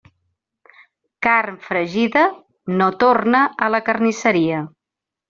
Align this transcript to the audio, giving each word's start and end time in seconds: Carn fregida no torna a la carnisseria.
Carn 1.27 1.59
fregida 1.67 2.23
no 2.79 2.87
torna 3.05 3.43
a 3.67 3.69
la 3.75 3.83
carnisseria. 3.91 4.65